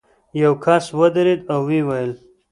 [0.41, 2.11] یو کس ودرېد او ویې ویل.